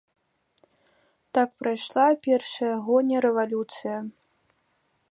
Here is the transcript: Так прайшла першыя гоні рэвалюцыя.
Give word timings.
Так 1.39 1.49
прайшла 1.61 2.07
першыя 2.29 2.75
гоні 2.89 3.15
рэвалюцыя. 3.29 3.97